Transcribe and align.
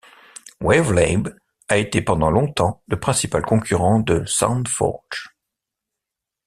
WaveLab 0.61 1.37
a 1.69 1.77
été 1.77 2.01
pendant 2.01 2.31
longtemps 2.31 2.81
le 2.87 2.99
principal 2.99 3.43
concurrent 3.45 3.99
de 3.99 4.25
Sound 4.25 4.67
Forge. 4.67 5.29